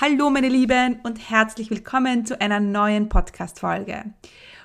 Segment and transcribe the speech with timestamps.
[0.00, 4.04] Hallo meine Lieben und herzlich willkommen zu einer neuen Podcast-Folge.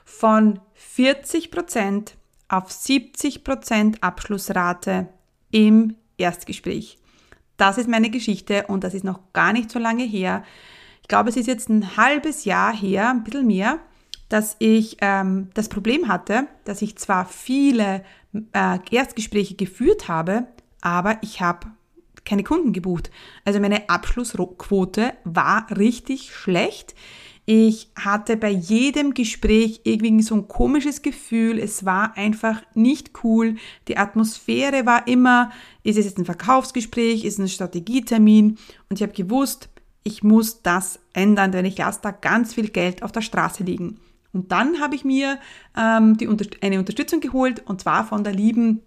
[0.05, 0.59] Von
[0.95, 2.11] 40%
[2.49, 5.07] auf 70% Abschlussrate
[5.49, 6.99] im Erstgespräch.
[7.57, 10.43] Das ist meine Geschichte und das ist noch gar nicht so lange her.
[11.01, 13.79] Ich glaube, es ist jetzt ein halbes Jahr her, ein bisschen mehr,
[14.29, 18.03] dass ich ähm, das Problem hatte, dass ich zwar viele
[18.53, 20.45] äh, Erstgespräche geführt habe,
[20.81, 21.71] aber ich habe
[22.25, 23.11] keine Kunden gebucht.
[23.45, 26.95] Also meine Abschlussquote war richtig schlecht.
[27.45, 31.59] Ich hatte bei jedem Gespräch irgendwie so ein komisches Gefühl.
[31.59, 33.55] Es war einfach nicht cool.
[33.89, 35.51] Die Atmosphäre war immer,
[35.83, 38.57] ist es jetzt ein Verkaufsgespräch, ist es ein Strategietermin?
[38.89, 39.67] Und ich habe gewusst,
[40.03, 43.99] ich muss das ändern, denn ich lasse da ganz viel Geld auf der Straße liegen.
[44.31, 45.37] Und dann habe ich mir
[45.77, 46.29] ähm, die,
[46.61, 48.81] eine Unterstützung geholt und zwar von der lieben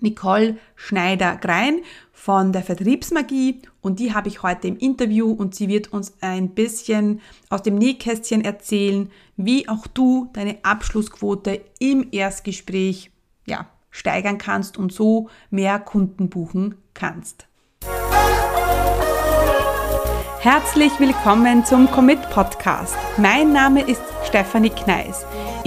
[0.00, 1.80] Nicole Schneider-Grein
[2.18, 6.50] von der Vertriebsmagie und die habe ich heute im Interview und sie wird uns ein
[6.50, 13.12] bisschen aus dem Nähkästchen erzählen, wie auch du deine Abschlussquote im Erstgespräch
[13.46, 17.46] ja, steigern kannst und so mehr Kunden buchen kannst.
[20.40, 22.96] Herzlich willkommen zum Commit Podcast.
[23.16, 25.24] Mein Name ist Stefanie Kneis.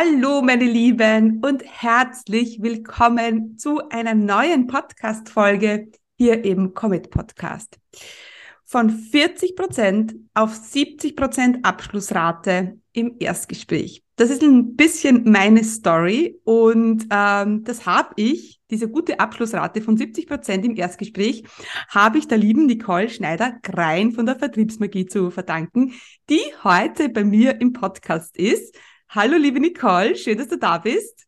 [0.00, 7.80] Hallo, meine Lieben, und herzlich willkommen zu einer neuen Podcast-Folge hier im Commit Podcast.
[8.64, 14.04] Von 40 Prozent auf 70 Prozent Abschlussrate im Erstgespräch.
[14.14, 19.96] Das ist ein bisschen meine Story und ähm, das habe ich, diese gute Abschlussrate von
[19.96, 21.42] 70 Prozent im Erstgespräch,
[21.88, 25.94] habe ich der lieben Nicole Schneider-Grein von der Vertriebsmagie zu verdanken,
[26.30, 28.76] die heute bei mir im Podcast ist.
[29.10, 31.26] Hallo, liebe Nicole, schön, dass du da bist.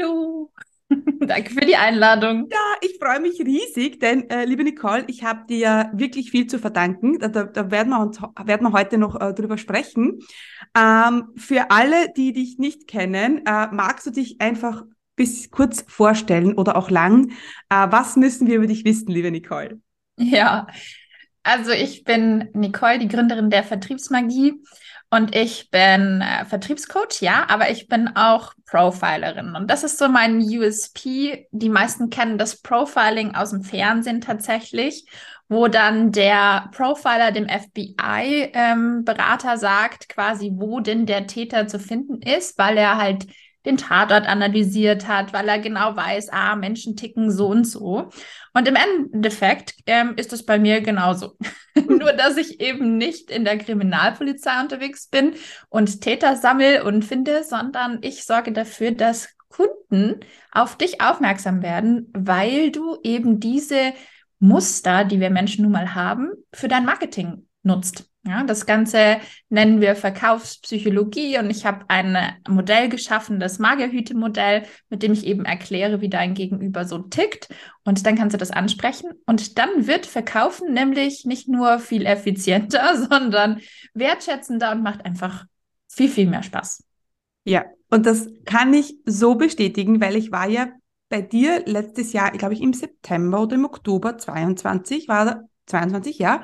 [0.00, 0.52] Hallo.
[0.88, 2.48] Danke für die Einladung.
[2.52, 6.60] Ja, ich freue mich riesig, denn äh, liebe Nicole, ich habe dir wirklich viel zu
[6.60, 7.18] verdanken.
[7.18, 10.20] Da, da, da werden, wir uns, werden wir heute noch äh, drüber sprechen.
[10.78, 14.84] Ähm, für alle, die dich nicht kennen, äh, magst du dich einfach
[15.16, 17.30] bis kurz vorstellen oder auch lang.
[17.70, 19.80] Äh, was müssen wir über dich wissen, liebe Nicole?
[20.16, 20.68] Ja,
[21.42, 24.62] also ich bin Nicole, die Gründerin der Vertriebsmagie.
[25.08, 29.54] Und ich bin äh, Vertriebscoach, ja, aber ich bin auch Profilerin.
[29.54, 31.46] Und das ist so mein USP.
[31.52, 35.06] Die meisten kennen das Profiling aus dem Fernsehen tatsächlich,
[35.48, 42.20] wo dann der Profiler dem FBI-Berater ähm, sagt, quasi, wo denn der Täter zu finden
[42.20, 43.26] ist, weil er halt
[43.66, 48.08] den Tatort analysiert hat, weil er genau weiß, ah, Menschen ticken so und so.
[48.54, 51.36] Und im Endeffekt ähm, ist es bei mir genauso.
[51.88, 55.34] Nur, dass ich eben nicht in der Kriminalpolizei unterwegs bin
[55.68, 60.20] und Täter sammel und finde, sondern ich sorge dafür, dass Kunden
[60.52, 63.92] auf dich aufmerksam werden, weil du eben diese
[64.38, 68.04] Muster, die wir Menschen nun mal haben, für dein Marketing nutzt.
[68.26, 69.18] Ja, das Ganze
[69.50, 75.44] nennen wir Verkaufspsychologie und ich habe ein Modell geschaffen, das Magerhüte-Modell, mit dem ich eben
[75.44, 77.48] erkläre, wie dein Gegenüber so tickt.
[77.84, 79.12] Und dann kannst du das ansprechen.
[79.26, 83.60] Und dann wird Verkaufen nämlich nicht nur viel effizienter, sondern
[83.94, 85.44] wertschätzender und macht einfach
[85.88, 86.82] viel, viel mehr Spaß.
[87.44, 90.66] Ja, und das kann ich so bestätigen, weil ich war ja
[91.08, 96.42] bei dir letztes Jahr, glaube ich, im September oder im Oktober 22, war 22, ja,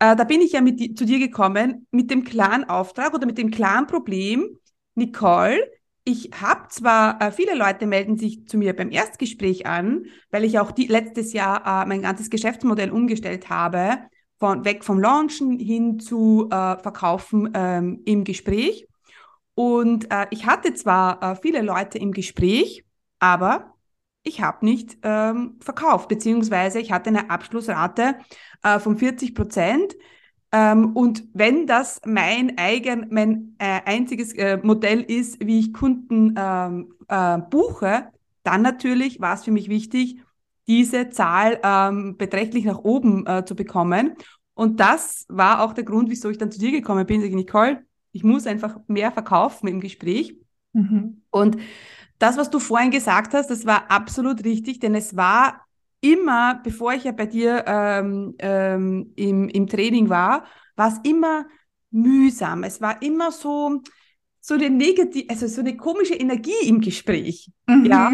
[0.00, 3.38] äh, da bin ich ja mit, zu dir gekommen mit dem klaren Auftrag oder mit
[3.38, 4.58] dem klaren Problem,
[4.94, 5.60] Nicole,
[6.04, 10.58] ich habe zwar, äh, viele Leute melden sich zu mir beim Erstgespräch an, weil ich
[10.58, 13.98] auch die, letztes Jahr äh, mein ganzes Geschäftsmodell umgestellt habe,
[14.38, 18.88] von weg vom Launchen hin zu äh, Verkaufen ähm, im Gespräch.
[19.54, 22.84] Und äh, ich hatte zwar äh, viele Leute im Gespräch,
[23.18, 23.74] aber
[24.22, 28.16] ich habe nicht ähm, verkauft, beziehungsweise ich hatte eine Abschlussrate
[28.62, 29.96] äh, von 40 Prozent.
[30.52, 36.34] Ähm, und wenn das mein eigen, mein äh, einziges äh, Modell ist, wie ich Kunden
[36.36, 38.08] ähm, äh, buche,
[38.42, 40.20] dann natürlich war es für mich wichtig,
[40.66, 44.16] diese Zahl ähm, beträchtlich nach oben äh, zu bekommen.
[44.54, 47.22] Und das war auch der Grund, wieso ich dann zu dir gekommen bin.
[47.22, 50.36] Ich Nicole, ich muss einfach mehr verkaufen im Gespräch.
[50.72, 51.22] Mhm.
[51.30, 51.56] Und
[52.20, 55.66] das, was du vorhin gesagt hast, das war absolut richtig, denn es war
[56.02, 60.44] immer, bevor ich ja bei dir ähm, ähm, im, im Training war,
[60.76, 61.46] war es immer
[61.90, 62.62] mühsam.
[62.62, 63.82] Es war immer so,
[64.40, 67.50] so eine negative, also so eine komische Energie im Gespräch.
[67.66, 67.84] Mhm.
[67.86, 68.12] Ja.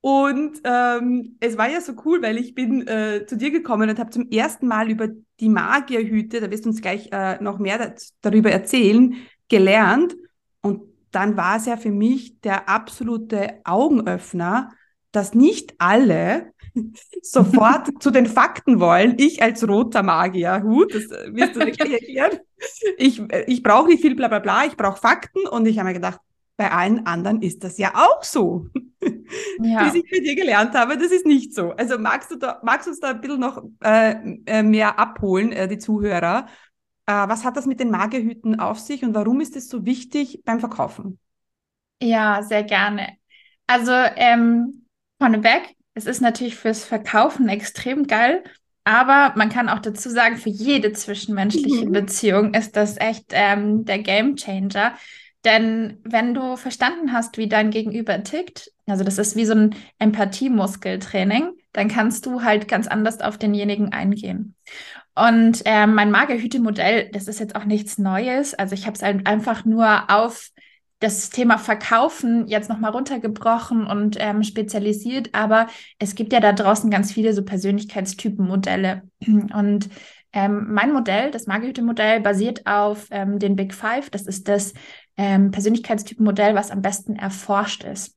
[0.00, 3.98] Und ähm, es war ja so cool, weil ich bin äh, zu dir gekommen und
[3.98, 5.08] habe zum ersten Mal über
[5.40, 9.16] die Magierhüte, da wirst du uns gleich äh, noch mehr darüber erzählen,
[9.48, 10.14] gelernt.
[10.60, 14.70] Und dann war es ja für mich der absolute Augenöffner,
[15.12, 16.52] dass nicht alle
[17.22, 19.14] sofort zu den Fakten wollen.
[19.18, 22.38] Ich als roter Magier, Hut, das wirst du gleich erklären.
[22.96, 25.94] Ich, ich brauche nicht viel bla bla bla, ich brauche Fakten und ich habe mir
[25.94, 26.20] gedacht,
[26.56, 28.66] bei allen anderen ist das ja auch so.
[29.62, 29.84] Ja.
[29.84, 31.72] Bis ich bei dir gelernt habe, das ist nicht so.
[31.72, 34.14] Also magst du da, magst du uns da ein bisschen noch äh,
[34.46, 36.46] äh, mehr abholen, äh, die Zuhörer?
[37.06, 40.42] Äh, was hat das mit den Magierhüten auf sich und warum ist es so wichtig
[40.44, 41.18] beim Verkaufen?
[42.00, 43.16] Ja, sehr gerne.
[43.66, 44.86] Also ähm,
[45.18, 48.42] vorneweg, es ist natürlich fürs Verkaufen extrem geil,
[48.84, 51.92] aber man kann auch dazu sagen, für jede zwischenmenschliche mhm.
[51.92, 54.94] Beziehung ist das echt ähm, der Game Changer.
[55.44, 59.74] Denn wenn du verstanden hast, wie dein Gegenüber tickt, also das ist wie so ein
[59.98, 64.54] Empathiemuskeltraining, dann kannst du halt ganz anders auf denjenigen eingehen.
[65.14, 68.54] Und äh, mein Magerhüte-Modell, das ist jetzt auch nichts Neues.
[68.54, 70.50] Also ich habe es einfach nur auf
[70.98, 75.30] das Thema Verkaufen jetzt nochmal runtergebrochen und ähm, spezialisiert.
[75.32, 75.68] Aber
[75.98, 79.02] es gibt ja da draußen ganz viele so Persönlichkeitstypen-Modelle.
[79.26, 79.88] Und
[80.32, 84.10] ähm, mein Modell, das Magerhüte-Modell, basiert auf ähm, den Big Five.
[84.10, 84.72] Das ist das
[85.16, 88.16] ähm, Persönlichkeitstypenmodell, was am besten erforscht ist.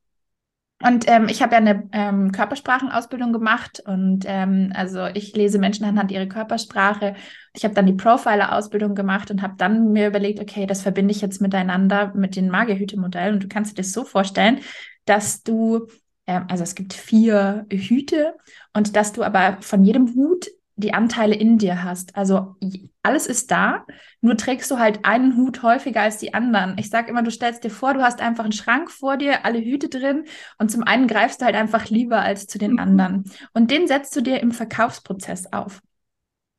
[0.83, 5.85] Und ähm, ich habe ja eine ähm, Körpersprachenausbildung gemacht und ähm, also ich lese Menschen
[5.85, 7.15] anhand ihrer Körpersprache.
[7.53, 11.21] Ich habe dann die Profiler-Ausbildung gemacht und habe dann mir überlegt, okay, das verbinde ich
[11.21, 13.35] jetzt miteinander mit den Magierhüte-Modellen.
[13.35, 14.59] Und du kannst dir das so vorstellen,
[15.05, 15.87] dass du,
[16.27, 18.35] ähm, also es gibt vier Hüte
[18.73, 20.45] und dass du aber von jedem Hut
[20.77, 22.15] die Anteile in dir hast.
[22.15, 22.55] Also
[23.01, 23.85] alles ist da,
[24.21, 26.77] nur trägst du halt einen Hut häufiger als die anderen.
[26.77, 29.59] Ich sage immer, du stellst dir vor, du hast einfach einen Schrank vor dir, alle
[29.59, 30.25] Hüte drin
[30.59, 32.79] und zum einen greifst du halt einfach lieber als zu den mhm.
[32.79, 33.31] anderen.
[33.53, 35.81] Und den setzt du dir im Verkaufsprozess auf.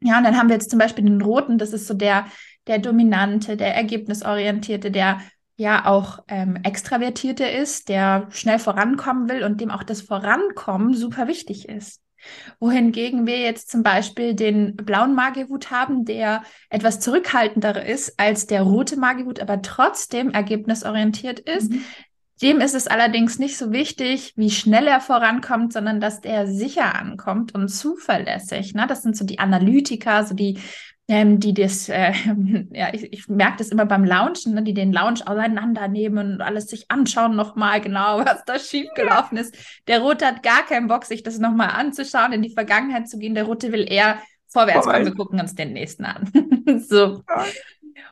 [0.00, 2.26] Ja, und dann haben wir jetzt zum Beispiel den roten, das ist so der,
[2.66, 5.20] der dominante, der ergebnisorientierte, der
[5.56, 11.28] ja auch ähm, extravertierte ist, der schnell vorankommen will und dem auch das Vorankommen super
[11.28, 12.00] wichtig ist
[12.60, 18.62] wohingegen wir jetzt zum Beispiel den blauen Magewut haben, der etwas zurückhaltender ist als der
[18.62, 21.72] rote Magewut, aber trotzdem ergebnisorientiert ist.
[21.72, 21.84] Mhm.
[22.40, 26.94] Dem ist es allerdings nicht so wichtig, wie schnell er vorankommt, sondern dass der sicher
[26.94, 28.74] ankommt und zuverlässig.
[28.74, 28.86] Ne?
[28.88, 30.58] Das sind so die Analytiker, so die
[31.08, 32.12] ähm, die das, äh,
[32.70, 36.68] ja, ich, ich merke das immer beim Launchen, ne, die den Launch auseinandernehmen und alles
[36.68, 39.42] sich anschauen nochmal genau, was da schiefgelaufen ja.
[39.42, 39.56] ist.
[39.88, 43.34] Der Rote hat gar keinen Bock, sich das nochmal anzuschauen, in die Vergangenheit zu gehen.
[43.34, 46.30] Der Rote will eher vorwärts kommen, wir gucken uns den nächsten an.
[46.88, 47.22] so.
[47.28, 47.44] Ja.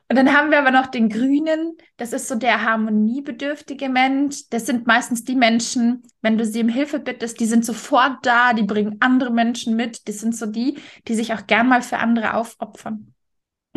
[0.09, 1.77] Und dann haben wir aber noch den Grünen.
[1.97, 4.49] Das ist so der harmoniebedürftige Mensch.
[4.50, 8.53] Das sind meistens die Menschen, wenn du sie um Hilfe bittest, die sind sofort da,
[8.53, 10.09] die bringen andere Menschen mit.
[10.09, 10.79] Das sind so die,
[11.09, 13.15] die sich auch gern mal für andere aufopfern.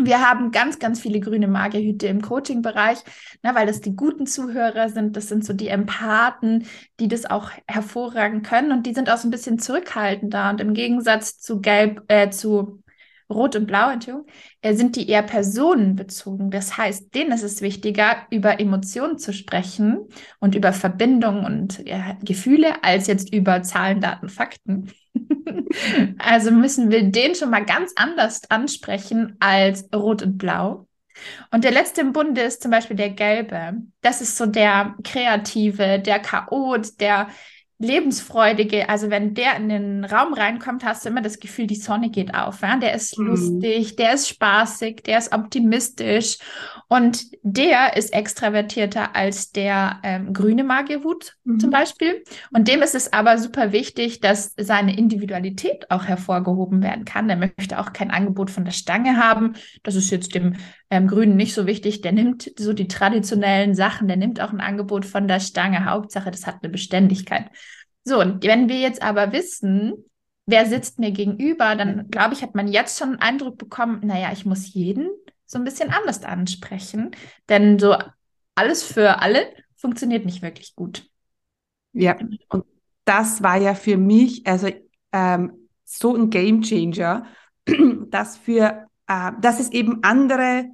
[0.05, 2.99] Wir haben ganz, ganz viele grüne Magierhüte im Coaching-Bereich,
[3.43, 5.17] ne, weil das die guten Zuhörer sind.
[5.17, 6.65] Das sind so die Empathen,
[6.99, 10.51] die das auch hervorragen können und die sind auch so ein bisschen zurückhaltender.
[10.51, 12.81] Und im Gegensatz zu Gelb, äh, zu
[13.29, 14.27] Rot und Blau, Entschuldigung,
[14.61, 16.49] äh, sind die eher personenbezogen.
[16.49, 20.07] Das heißt, denen ist es wichtiger, über Emotionen zu sprechen
[20.39, 24.91] und über Verbindungen und ja, Gefühle, als jetzt über Zahlen, Daten, Fakten.
[26.17, 30.87] also müssen wir den schon mal ganz anders ansprechen als Rot und Blau.
[31.51, 33.73] Und der letzte im Bunde ist zum Beispiel der Gelbe.
[34.01, 37.27] Das ist so der Kreative, der Chaot, der
[37.79, 42.09] lebensfreudige, also wenn der in den Raum reinkommt, hast du immer das Gefühl, die Sonne
[42.09, 42.61] geht auf.
[42.61, 42.75] Ja?
[42.75, 43.27] Der ist mhm.
[43.27, 46.37] lustig, der ist spaßig, der ist optimistisch
[46.89, 51.59] und der ist extravertierter als der ähm, grüne Magierhut mhm.
[51.59, 52.21] zum Beispiel.
[52.51, 57.29] Und dem ist es aber super wichtig, dass seine Individualität auch hervorgehoben werden kann.
[57.29, 59.53] Der möchte auch kein Angebot von der Stange haben.
[59.83, 60.57] Das ist jetzt dem
[60.89, 62.01] ähm, Grünen nicht so wichtig.
[62.01, 65.85] Der nimmt so die traditionellen Sachen, der nimmt auch ein Angebot von der Stange.
[65.85, 67.49] Hauptsache, das hat eine Beständigkeit.
[68.03, 69.93] So, und wenn wir jetzt aber wissen,
[70.45, 74.31] wer sitzt mir gegenüber, dann glaube ich, hat man jetzt schon einen Eindruck bekommen, naja,
[74.33, 75.09] ich muss jeden
[75.45, 77.11] so ein bisschen anders ansprechen,
[77.49, 77.95] denn so
[78.55, 81.07] alles für alle funktioniert nicht wirklich gut.
[81.93, 82.17] Ja,
[82.49, 82.65] und
[83.05, 84.69] das war ja für mich also
[85.11, 87.25] ähm, so ein Game Changer,
[88.09, 90.69] dass für äh, dass es eben andere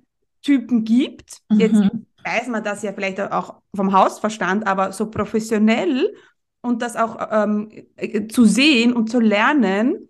[0.45, 1.41] Typen gibt.
[1.49, 1.59] Mhm.
[1.59, 1.81] Jetzt
[2.23, 6.15] weiß man das ja vielleicht auch vom Hausverstand, aber so professionell
[6.61, 10.09] und das auch ähm, äh, zu sehen und zu lernen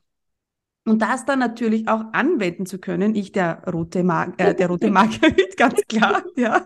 [0.86, 3.15] und das dann natürlich auch anwenden zu können.
[3.15, 6.65] Ich, der rote, Mag äh, der rote Margarit, ganz klar, ja.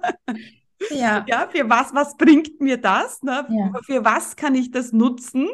[0.92, 1.26] Ja.
[1.28, 3.22] ja, für was, was bringt mir das?
[3.22, 3.46] Ne?
[3.50, 3.72] Ja.
[3.86, 5.48] Für was kann ich das nutzen?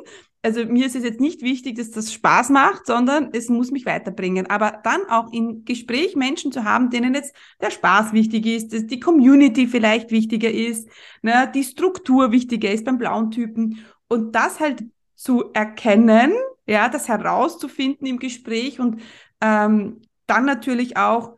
[0.45, 3.87] Also mir ist es jetzt nicht wichtig, dass das Spaß macht, sondern es muss mich
[3.87, 4.47] weiterbringen.
[4.47, 8.85] Aber dann auch im Gespräch Menschen zu haben, denen jetzt der Spaß wichtig ist, dass
[8.85, 10.87] die Community vielleicht wichtiger ist,
[11.23, 13.83] ne, die Struktur wichtiger ist beim blauen Typen.
[14.07, 14.83] Und das halt
[15.15, 16.33] zu erkennen,
[16.67, 19.01] ja, das herauszufinden im Gespräch und
[19.41, 21.37] ähm, dann natürlich auch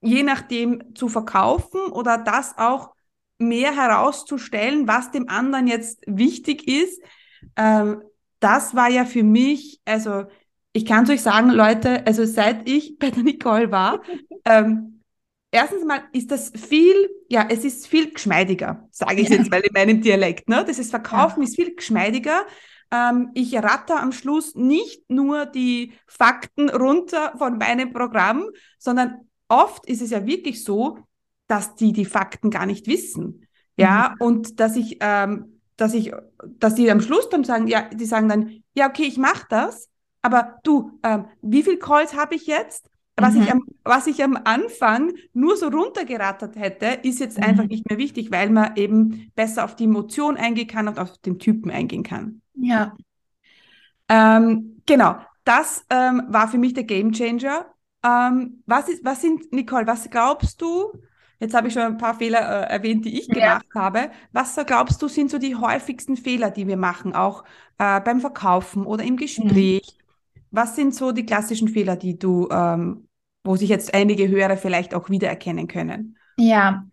[0.00, 2.94] je nachdem zu verkaufen oder das auch
[3.36, 7.02] mehr herauszustellen, was dem anderen jetzt wichtig ist.
[7.54, 8.00] Ähm,
[8.40, 10.24] das war ja für mich, also
[10.72, 14.02] ich kann es euch sagen, Leute, also seit ich bei der Nicole war,
[14.44, 15.02] ähm,
[15.50, 16.94] erstens mal ist das viel,
[17.28, 19.36] ja, es ist viel geschmeidiger, sage ich ja.
[19.36, 20.48] jetzt mal in meinem Dialekt.
[20.48, 20.64] Ne?
[20.66, 21.48] Das ist Verkaufen ja.
[21.48, 22.46] ist viel geschmeidiger.
[22.90, 28.46] Ähm, ich ratter am Schluss nicht nur die Fakten runter von meinem Programm,
[28.78, 30.98] sondern oft ist es ja wirklich so,
[31.48, 33.46] dass die die Fakten gar nicht wissen.
[33.76, 34.26] Ja, mhm.
[34.26, 36.12] und dass ich ähm, dass ich,
[36.58, 39.88] dass die am Schluss dann sagen, ja, die sagen dann, ja, okay, ich mache das,
[40.20, 42.90] aber du, ähm, wie viel Calls habe ich jetzt?
[43.16, 43.42] Was, mhm.
[43.42, 47.44] ich am, was ich am Anfang nur so runtergerattert hätte, ist jetzt mhm.
[47.44, 51.16] einfach nicht mehr wichtig, weil man eben besser auf die Emotion eingehen kann und auf
[51.18, 52.42] den Typen eingehen kann.
[52.54, 52.96] Ja.
[54.08, 57.66] Ähm, genau, das ähm, war für mich der Game Changer.
[58.04, 60.92] Ähm, was, ist, was sind, Nicole, was glaubst du,
[61.40, 63.80] Jetzt habe ich schon ein paar Fehler äh, erwähnt, die ich gemacht ja.
[63.80, 64.10] habe.
[64.32, 67.44] Was glaubst du, sind so die häufigsten Fehler, die wir machen, auch
[67.78, 69.96] äh, beim Verkaufen oder im Gespräch?
[69.96, 70.44] Mhm.
[70.50, 73.08] Was sind so die klassischen Fehler, die du, ähm,
[73.44, 76.16] wo sich jetzt einige Hörer vielleicht auch wiedererkennen können?
[76.40, 76.86] Ja,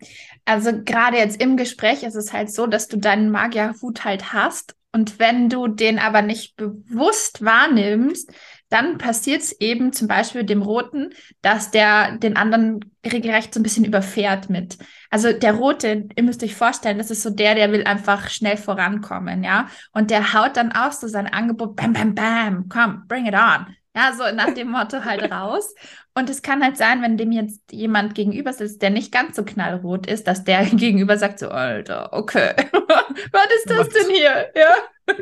[0.44, 4.76] also gerade jetzt im Gespräch ist es halt so, dass du deinen Magierhut halt hast
[4.96, 8.32] und wenn du den aber nicht bewusst wahrnimmst,
[8.68, 11.10] dann passiert es eben zum Beispiel dem Roten,
[11.42, 14.78] dass der den anderen regelrecht so ein bisschen überfährt mit.
[15.10, 18.56] Also der Rote, ihr müsst euch vorstellen, das ist so der, der will einfach schnell
[18.56, 19.68] vorankommen, ja.
[19.92, 23.66] Und der haut dann auch so sein Angebot, bam, bam, bam, komm, bring it on.
[23.96, 25.74] Ja, so nach dem Motto halt raus.
[26.14, 29.44] Und es kann halt sein, wenn dem jetzt jemand gegenüber sitzt, der nicht ganz so
[29.44, 34.50] knallrot ist, dass der gegenüber sagt so, Alter, okay, was ist das denn hier?
[34.54, 35.14] Ja.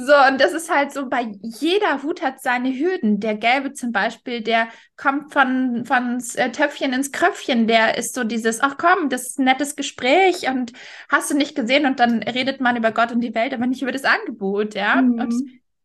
[0.00, 3.18] So, und das ist halt so, bei jeder Hut hat seine Hürden.
[3.18, 8.22] Der gelbe zum Beispiel, der kommt von, von äh, Töpfchen ins Kröpfchen, der ist so
[8.22, 10.72] dieses, ach komm, das ist ein nettes Gespräch und
[11.08, 13.82] hast du nicht gesehen und dann redet man über Gott und die Welt, aber nicht
[13.82, 15.02] über das Angebot, ja.
[15.02, 15.18] Mhm.
[15.18, 15.34] Und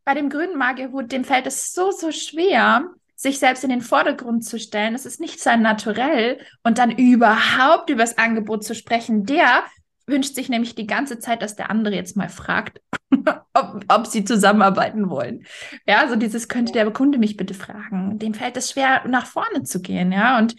[0.06, 4.46] bei dem grünen Magierhut, dem fällt es so, so schwer, sich selbst in den Vordergrund
[4.46, 4.94] zu stellen.
[4.94, 9.26] Das ist nicht sein Naturell und dann überhaupt über das Angebot zu sprechen.
[9.26, 9.64] Der
[10.06, 12.82] wünscht sich nämlich die ganze Zeit, dass der andere jetzt mal fragt,
[13.54, 15.46] ob, ob sie zusammenarbeiten wollen.
[15.88, 18.20] Ja, also dieses könnte der Kunde mich bitte fragen.
[18.20, 20.38] Dem fällt es schwer, nach vorne zu gehen, ja.
[20.38, 20.56] Und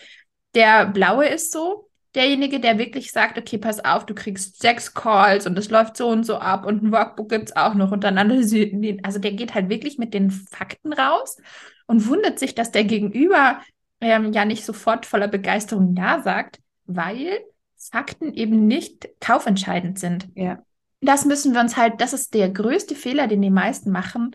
[0.55, 5.47] der Blaue ist so, derjenige, der wirklich sagt, okay, pass auf, du kriegst sechs Calls
[5.47, 8.05] und es läuft so und so ab und ein Workbook gibt es auch noch und
[8.05, 8.73] dann analysiert
[9.03, 11.37] also der geht halt wirklich mit den Fakten raus
[11.87, 13.61] und wundert sich, dass der Gegenüber
[14.01, 17.41] ähm, ja nicht sofort voller Begeisterung Ja sagt, weil
[17.91, 20.29] Fakten eben nicht kaufentscheidend sind.
[20.35, 20.63] Ja.
[21.01, 24.35] Das müssen wir uns halt, das ist der größte Fehler, den die meisten machen,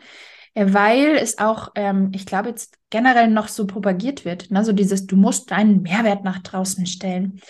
[0.53, 4.51] äh, weil es auch, ähm, ich glaube, jetzt generell noch so propagiert wird.
[4.51, 4.63] Ne?
[4.63, 7.41] So dieses, du musst deinen Mehrwert nach draußen stellen.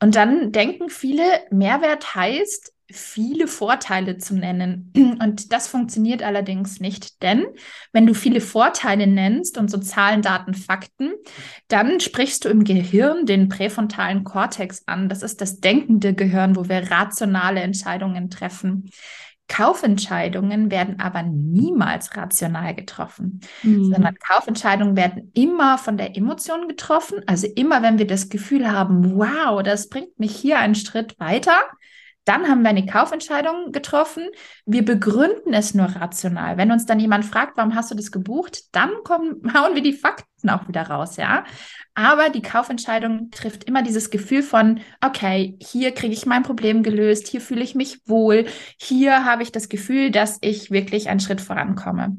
[0.00, 4.92] Und dann denken viele, Mehrwert heißt, viele Vorteile zu nennen.
[5.20, 7.46] Und das funktioniert allerdings nicht, denn
[7.92, 11.12] wenn du viele Vorteile nennst und so Zahlen, Daten, Fakten,
[11.68, 15.08] dann sprichst du im Gehirn den präfrontalen Kortex an.
[15.08, 18.90] Das ist das denkende Gehirn, wo wir rationale Entscheidungen treffen.
[19.50, 23.92] Kaufentscheidungen werden aber niemals rational getroffen, mhm.
[23.92, 27.22] sondern Kaufentscheidungen werden immer von der Emotion getroffen.
[27.26, 31.58] Also immer, wenn wir das Gefühl haben, wow, das bringt mich hier einen Schritt weiter,
[32.30, 34.22] dann haben wir eine Kaufentscheidung getroffen.
[34.64, 36.56] Wir begründen es nur rational.
[36.56, 39.92] Wenn uns dann jemand fragt, warum hast du das gebucht, dann kommen, hauen wir die
[39.92, 41.42] Fakten auch wieder raus, ja.
[41.94, 47.26] Aber die Kaufentscheidung trifft immer dieses Gefühl von, okay, hier kriege ich mein Problem gelöst,
[47.26, 48.46] hier fühle ich mich wohl,
[48.78, 52.16] hier habe ich das Gefühl, dass ich wirklich einen Schritt vorankomme.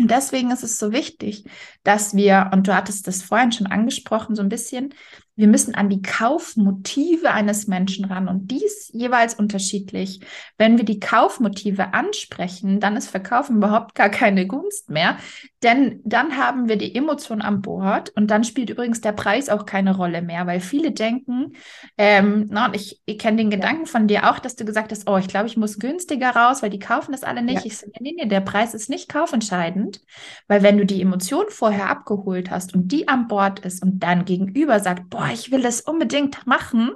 [0.00, 1.44] Und deswegen ist es so wichtig,
[1.82, 4.94] dass wir, und du hattest das vorhin schon angesprochen, so ein bisschen,
[5.36, 10.20] wir müssen an die Kaufmotive eines Menschen ran und dies jeweils unterschiedlich.
[10.58, 15.16] Wenn wir die Kaufmotive ansprechen, dann ist Verkaufen überhaupt gar keine Gunst mehr,
[15.62, 19.66] denn dann haben wir die Emotion an Bord und dann spielt übrigens der Preis auch
[19.66, 21.52] keine Rolle mehr, weil viele denken,
[21.96, 25.08] ähm, na, und ich, ich kenne den Gedanken von dir auch, dass du gesagt hast,
[25.08, 27.60] oh, ich glaube, ich muss günstiger raus, weil die kaufen das alle nicht.
[27.60, 27.66] Ja.
[27.66, 30.00] Ich sage, nee, nee, der Preis ist nicht kaufentscheidend,
[30.48, 34.24] weil wenn du die Emotion vorher abgeholt hast und die an Bord ist und dann
[34.24, 36.92] gegenüber sagt, boah, ich will das unbedingt machen,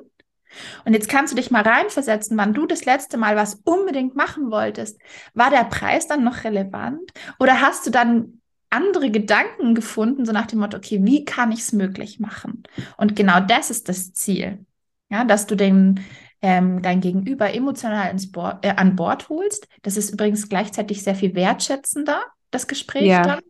[0.84, 4.50] Und jetzt kannst du dich mal reinversetzen, wann du das letzte Mal was unbedingt machen
[4.50, 5.00] wolltest.
[5.34, 7.12] War der Preis dann noch relevant?
[7.38, 11.60] Oder hast du dann andere Gedanken gefunden, so nach dem Motto, okay, wie kann ich
[11.60, 12.64] es möglich machen?
[12.96, 14.64] Und genau das ist das Ziel.
[15.10, 16.00] Ja, dass du den,
[16.42, 19.68] ähm, dein Gegenüber emotional ins Bo äh, an Bord holst.
[19.82, 23.22] Das ist übrigens gleichzeitig sehr viel wertschätzender, das Gespräch ja.
[23.22, 23.40] dann.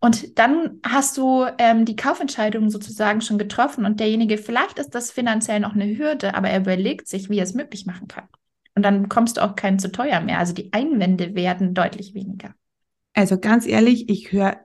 [0.00, 5.10] Und dann hast du ähm, die Kaufentscheidung sozusagen schon getroffen und derjenige, vielleicht ist das
[5.10, 8.28] finanziell noch eine Hürde, aber er überlegt sich, wie er es möglich machen kann.
[8.76, 10.38] Und dann bekommst du auch keinen zu teuer mehr.
[10.38, 12.54] Also die Einwände werden deutlich weniger.
[13.12, 14.58] Also ganz ehrlich, ich höre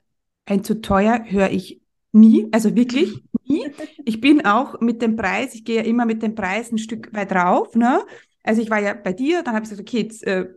[0.45, 3.65] ein zu teuer, höre ich nie, also wirklich nie.
[4.05, 7.11] Ich bin auch mit dem Preis, ich gehe ja immer mit dem Preis ein Stück
[7.15, 8.01] weit rauf, ne?
[8.43, 10.47] Also ich war ja bei dir, dann habe ich gesagt, okay, jetzt äh,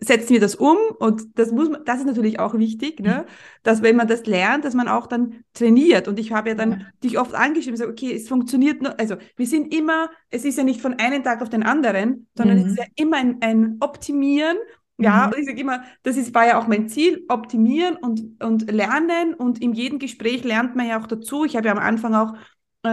[0.00, 3.24] setzen wir das um und das muss man, das ist natürlich auch wichtig, ne?
[3.62, 6.08] dass wenn man das lernt, dass man auch dann trainiert.
[6.08, 6.78] Und ich habe ja dann ja.
[7.04, 10.64] dich oft angeschrieben, gesagt, okay, es funktioniert nur, also wir sind immer, es ist ja
[10.64, 12.64] nicht von einem Tag auf den anderen, sondern mhm.
[12.64, 14.56] es ist ja immer ein, ein Optimieren.
[14.98, 15.32] Ja, mhm.
[15.32, 19.34] und ich sage immer, das ist, war ja auch mein Ziel, optimieren und, und lernen
[19.34, 21.44] und in jedem Gespräch lernt man ja auch dazu.
[21.44, 22.32] Ich habe ja am Anfang auch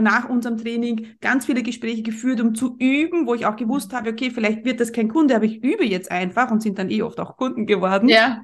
[0.01, 4.09] nach unserem Training ganz viele Gespräche geführt, um zu üben, wo ich auch gewusst habe,
[4.09, 7.01] okay, vielleicht wird das kein Kunde, aber ich übe jetzt einfach und sind dann eh
[7.01, 8.09] oft auch Kunden geworden.
[8.09, 8.41] Ja.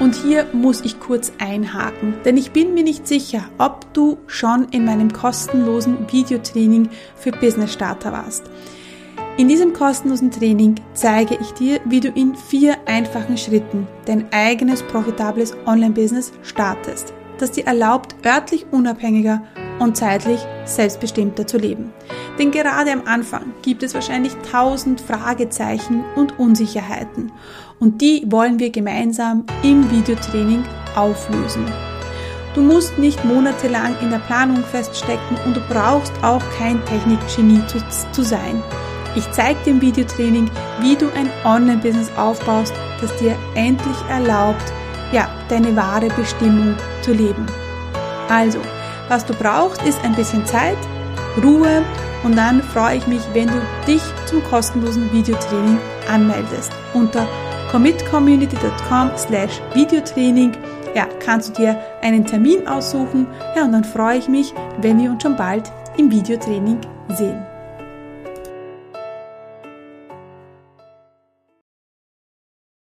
[0.00, 4.68] Und hier muss ich kurz einhaken, denn ich bin mir nicht sicher, ob du schon
[4.70, 8.48] in meinem kostenlosen Videotraining für Business Starter warst.
[9.38, 14.82] In diesem kostenlosen Training zeige ich dir, wie du in vier einfachen Schritten dein eigenes
[14.84, 19.42] profitables Online-Business startest das dir erlaubt, örtlich unabhängiger
[19.78, 21.92] und zeitlich selbstbestimmter zu leben.
[22.38, 27.32] Denn gerade am Anfang gibt es wahrscheinlich tausend Fragezeichen und Unsicherheiten
[27.80, 30.64] und die wollen wir gemeinsam im Videotraining
[30.96, 31.64] auflösen.
[32.54, 37.78] Du musst nicht monatelang in der Planung feststecken und du brauchst auch kein Technikgenie zu,
[38.10, 38.62] zu sein.
[39.14, 44.72] Ich zeige dir im Videotraining, wie du ein Online-Business aufbaust, das dir endlich erlaubt,
[45.12, 47.46] ja, deine wahre Bestimmung zu leben.
[48.28, 48.58] Also,
[49.08, 50.76] was du brauchst, ist ein bisschen Zeit,
[51.42, 51.82] Ruhe
[52.24, 55.78] und dann freue ich mich, wenn du dich zum kostenlosen Videotraining
[56.10, 56.72] anmeldest.
[56.94, 57.26] Unter
[57.70, 60.52] commitcommunity.com slash Videotraining
[60.94, 65.10] ja, kannst du dir einen Termin aussuchen ja, und dann freue ich mich, wenn wir
[65.10, 67.44] uns schon bald im Videotraining sehen.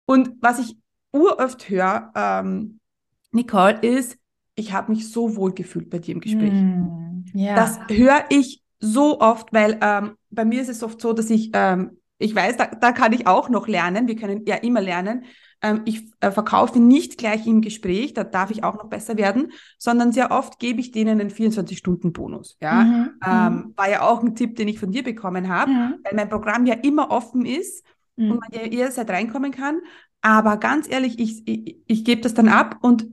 [0.08, 0.78] Und was ich
[1.16, 2.80] uroft höre, ähm,
[3.32, 4.18] Nicole, ist,
[4.56, 6.54] ich habe mich so wohl gefühlt bei dir im Gespräch.
[6.54, 7.56] Mm, yeah.
[7.56, 11.52] Das höre ich so oft, weil ähm, bei mir ist es oft so, dass ich,
[11.54, 14.08] ähm, ich weiß, da, da kann ich auch noch lernen.
[14.08, 15.26] Wir können ja immer lernen.
[15.62, 19.52] Ähm, ich äh, verkaufe nicht gleich im Gespräch, da darf ich auch noch besser werden,
[19.78, 22.58] sondern sehr oft gebe ich denen einen 24-Stunden-Bonus.
[22.62, 22.84] Ja?
[22.84, 23.74] Mhm, ähm, mhm.
[23.76, 25.96] war ja auch ein Tipp, den ich von dir bekommen habe, mhm.
[26.04, 27.86] weil mein Programm ja immer offen ist
[28.18, 28.40] und mhm.
[28.40, 29.82] man ja jederzeit reinkommen kann.
[30.26, 33.06] Aber ganz ehrlich, ich, ich, ich gebe das dann ab und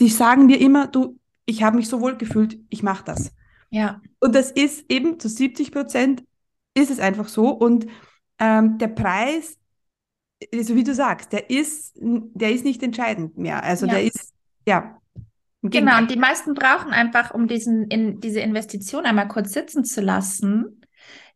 [0.00, 1.16] die sagen mir immer, du,
[1.46, 3.32] ich habe mich so wohl gefühlt, ich mache das.
[3.70, 4.00] Ja.
[4.18, 6.24] Und das ist eben zu 70 Prozent
[6.74, 7.50] ist es einfach so.
[7.50, 7.86] Und
[8.40, 9.56] ähm, der Preis,
[10.52, 13.62] so also wie du sagst, der ist, der ist nicht entscheidend mehr.
[13.62, 13.92] Also ja.
[13.92, 14.34] der ist,
[14.66, 15.00] ja.
[15.62, 20.00] Genau, und die meisten brauchen einfach, um diesen, in, diese Investition einmal kurz sitzen zu
[20.00, 20.77] lassen.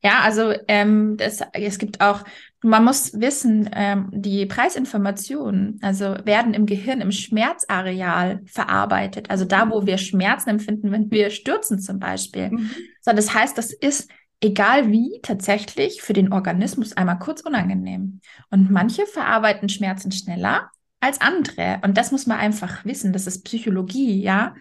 [0.03, 2.25] Ja, also ähm, das, es gibt auch
[2.63, 9.69] man muss wissen, ähm, die Preisinformationen, also werden im Gehirn im Schmerzareal verarbeitet, also da,
[9.71, 12.51] wo wir Schmerzen empfinden, wenn wir stürzen zum Beispiel.
[12.51, 12.71] Mhm.
[13.01, 14.09] So, das heißt, das ist
[14.41, 18.21] egal wie tatsächlich für den Organismus einmal kurz unangenehm.
[18.51, 21.81] Und manche verarbeiten Schmerzen schneller als andere.
[21.83, 23.13] Und das muss man einfach wissen.
[23.13, 24.55] Das ist Psychologie, ja.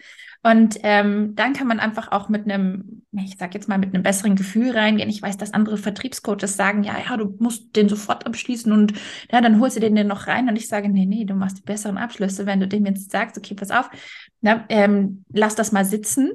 [0.44, 4.02] Und ähm, dann kann man einfach auch mit einem, ich sag jetzt mal, mit einem
[4.02, 5.10] besseren Gefühl reingehen.
[5.10, 8.94] Ich weiß, dass andere Vertriebscoaches sagen, ja, ja, du musst den sofort abschließen und
[9.32, 10.50] ja, dann holst du den den noch rein.
[10.50, 13.38] Und ich sage, nee, nee, du machst die besseren Abschlüsse, wenn du dem jetzt sagst,
[13.38, 13.90] okay, pass auf,
[14.42, 16.32] na, ähm, lass das mal sitzen.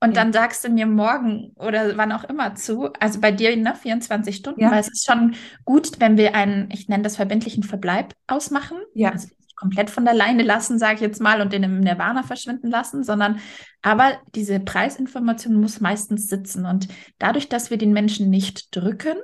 [0.00, 0.22] Und ja.
[0.22, 4.36] dann sagst du mir morgen oder wann auch immer zu, also bei dir ne, 24
[4.36, 4.70] Stunden, ja.
[4.70, 8.76] weil es ist schon gut, wenn wir einen, ich nenne das verbindlichen Verbleib ausmachen.
[8.92, 9.12] Ja.
[9.12, 12.70] Also komplett von der Leine lassen, sage ich jetzt mal, und den im Nirvana verschwinden
[12.70, 13.40] lassen, sondern
[13.82, 16.66] aber diese Preisinformation muss meistens sitzen.
[16.66, 16.88] Und
[17.18, 19.16] dadurch, dass wir den Menschen nicht drücken,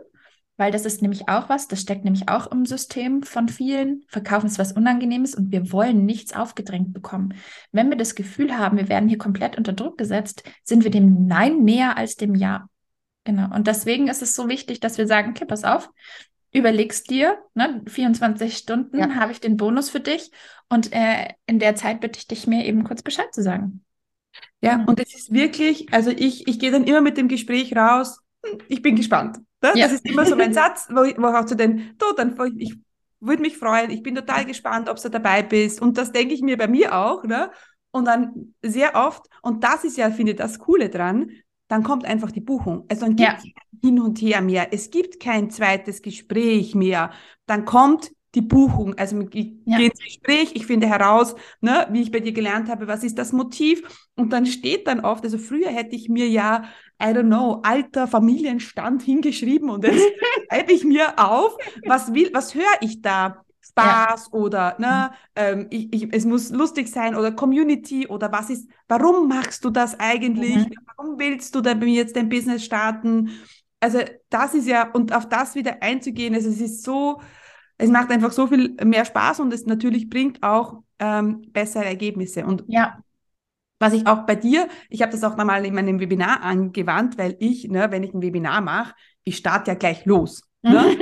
[0.56, 4.04] weil das ist nämlich auch was, das steckt nämlich auch im System von vielen.
[4.08, 7.34] Verkaufen ist was Unangenehmes und wir wollen nichts aufgedrängt bekommen.
[7.72, 11.26] Wenn wir das Gefühl haben, wir werden hier komplett unter Druck gesetzt, sind wir dem
[11.26, 12.68] Nein näher als dem Ja.
[13.24, 13.54] Genau.
[13.54, 15.88] Und deswegen ist es so wichtig, dass wir sagen, okay, pass auf,
[16.52, 19.14] überlegst dir, ne, 24 Stunden ja.
[19.14, 20.30] habe ich den Bonus für dich
[20.68, 23.84] und äh, in der Zeit bitte ich dich, mir eben kurz Bescheid zu sagen.
[24.60, 24.84] Ja, mhm.
[24.86, 28.58] und es ist wirklich, also ich, ich gehe dann immer mit dem Gespräch raus, hm,
[28.68, 29.38] ich bin gespannt.
[29.62, 29.72] Ne?
[29.74, 29.86] Ja.
[29.86, 32.76] Das ist immer so mein Satz, wo ich, wo auch zu den, du, dann, ich
[33.20, 35.80] würde mich freuen, ich bin total gespannt, ob du dabei bist.
[35.80, 37.24] Und das denke ich mir bei mir auch.
[37.24, 37.50] Ne?
[37.90, 41.30] Und dann sehr oft, und das ist ja, finde ich, das Coole dran,
[41.72, 42.84] dann kommt einfach die Buchung.
[42.90, 43.50] Also dann gibt es ja.
[43.80, 44.74] hin und her mehr.
[44.74, 47.12] Es gibt kein zweites Gespräch mehr.
[47.46, 48.92] Dann kommt die Buchung.
[48.98, 49.78] Also ich ja.
[49.78, 53.16] gehe ins Gespräch, ich finde heraus, ne, wie ich bei dir gelernt habe, was ist
[53.16, 53.82] das Motiv.
[54.16, 56.64] Und dann steht dann oft, also früher hätte ich mir ja,
[57.02, 60.04] I don't know, alter Familienstand hingeschrieben und jetzt
[60.50, 61.56] schreibe ich mir auf,
[61.86, 63.42] was will, was höre ich da?
[63.62, 64.38] Spaß ja.
[64.38, 69.28] oder ne, ähm, ich, ich, es muss lustig sein oder Community oder was ist, warum
[69.28, 70.56] machst du das eigentlich?
[70.56, 70.74] Mhm.
[70.96, 73.30] Warum willst du da bei mir jetzt dein Business starten?
[73.80, 77.20] Also das ist ja, und auf das wieder einzugehen, also es ist so,
[77.78, 82.44] es macht einfach so viel mehr Spaß und es natürlich bringt auch ähm, bessere Ergebnisse.
[82.44, 82.98] Und ja.
[83.78, 87.36] was ich auch bei dir, ich habe das auch mal in meinem Webinar angewandt, weil
[87.40, 88.94] ich, ne, wenn ich ein Webinar mache,
[89.24, 90.42] ich starte ja gleich los.
[90.62, 90.96] Ne?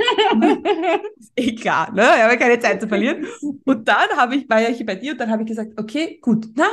[1.19, 2.01] ist eh klar, ne?
[2.01, 3.27] Ich habe keine Zeit zu verlieren.
[3.63, 6.47] Und dann habe ich, war ja bei dir und dann habe ich gesagt, okay, gut,
[6.55, 6.65] na,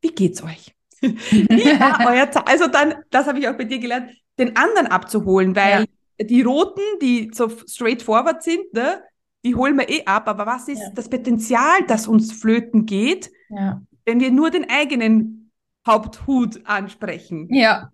[0.00, 0.74] wie geht's euch?
[1.00, 2.48] wie war euer Tag?
[2.48, 5.86] Also dann, das habe ich auch bei dir gelernt, den anderen abzuholen, weil
[6.20, 6.24] ja.
[6.24, 9.02] die Roten, die so straightforward sind, ne,
[9.44, 10.90] die holen wir eh ab, aber was ist ja.
[10.94, 13.82] das Potenzial, das uns flöten geht, ja.
[14.04, 15.50] wenn wir nur den eigenen
[15.86, 17.52] Haupthut ansprechen?
[17.52, 17.90] Ja.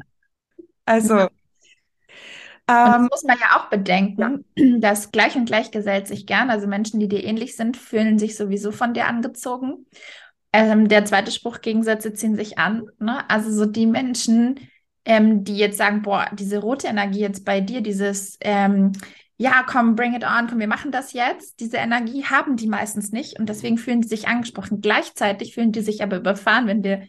[0.84, 1.28] Also.
[2.68, 4.44] Und das muss man ja auch bedenken,
[4.81, 6.50] dass gleich und gleich gesellt sich gern.
[6.50, 9.87] Also Menschen, die dir ähnlich sind, fühlen sich sowieso von dir angezogen.
[10.52, 12.85] Ähm, der zweite Spruch, Gegensätze ziehen sich an.
[12.98, 13.28] Ne?
[13.31, 14.61] Also so die Menschen,
[15.07, 18.92] ähm, die jetzt sagen, boah, diese rote Energie jetzt bei dir, dieses, ähm,
[19.38, 21.61] ja, komm, bring it on, komm, wir machen das jetzt.
[21.61, 24.83] Diese Energie haben die meistens nicht und deswegen fühlen sie sich angesprochen.
[24.83, 27.02] Gleichzeitig fühlen die sich aber überfahren, wenn wir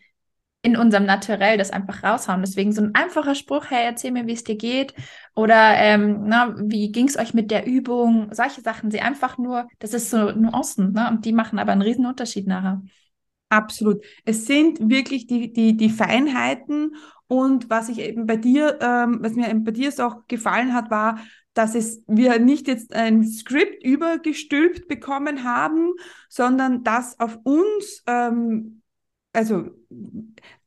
[0.61, 2.41] in unserem Naturell das einfach raushauen.
[2.41, 4.93] Deswegen so ein einfacher Spruch, hey, erzähl mir, wie es dir geht
[5.35, 8.33] oder ähm, na, wie ging es euch mit der Übung?
[8.33, 11.09] Solche Sachen, sie einfach nur, das ist so Nuancen ne?
[11.09, 12.81] und die machen aber einen riesen Unterschied nachher.
[13.47, 14.03] Absolut.
[14.25, 16.95] Es sind wirklich die, die, die Feinheiten
[17.27, 20.91] und was ich eben bei dir, ähm, was mir eben bei dir auch gefallen hat,
[20.91, 21.19] war,
[21.53, 25.93] dass es wir nicht jetzt ein Skript übergestülpt bekommen haben,
[26.27, 28.78] sondern dass auf uns, ähm,
[29.33, 29.69] also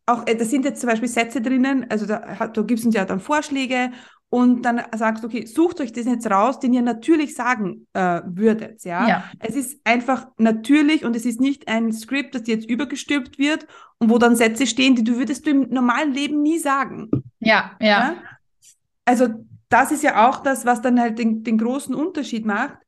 [0.07, 2.95] auch, äh, da sind jetzt zum Beispiel Sätze drinnen, also da, da gibt es uns
[2.95, 3.91] ja dann Vorschläge
[4.29, 8.23] und dann sagst du, okay, sucht euch das jetzt raus, den ihr natürlich sagen äh,
[8.25, 9.07] würdet, ja?
[9.07, 9.25] ja?
[9.39, 13.67] Es ist einfach natürlich und es ist nicht ein Skript, das jetzt übergestülpt wird
[13.99, 17.11] und wo dann Sätze stehen, die du würdest du im normalen Leben nie sagen.
[17.41, 17.87] Ja, ja.
[17.87, 18.17] ja?
[19.05, 19.29] Also
[19.69, 22.79] das ist ja auch das, was dann halt den, den großen Unterschied macht,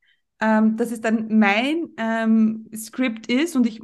[0.41, 3.81] ähm, dass es dann mein ähm, Skript ist und ich,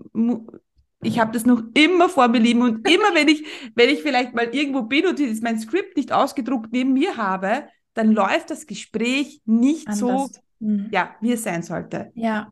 [1.03, 3.43] ich habe das noch immer vor mir lieben und immer wenn ich,
[3.75, 7.63] wenn ich vielleicht mal irgendwo bin und dieses, mein Skript nicht ausgedruckt neben mir habe,
[7.93, 9.99] dann läuft das Gespräch nicht Anders.
[9.99, 10.89] so, mhm.
[10.91, 12.11] ja, wie es sein sollte.
[12.15, 12.51] Ja.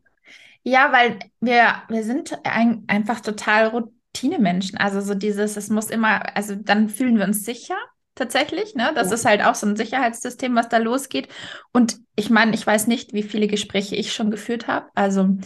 [0.62, 4.78] Ja, weil wir, wir sind ein, einfach total Routinemenschen.
[4.78, 7.76] Also so dieses, es muss immer, also dann fühlen wir uns sicher
[8.14, 8.74] tatsächlich.
[8.74, 8.92] Ne?
[8.94, 9.14] Das ja.
[9.14, 11.28] ist halt auch so ein Sicherheitssystem, was da losgeht.
[11.72, 14.88] Und ich meine, ich weiß nicht, wie viele Gespräche ich schon geführt habe.
[14.94, 15.38] Also